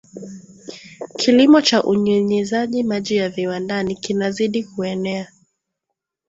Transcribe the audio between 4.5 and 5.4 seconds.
kuenea